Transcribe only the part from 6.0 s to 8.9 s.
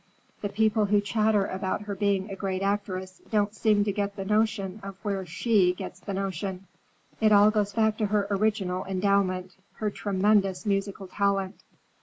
notion. It all goes back to her original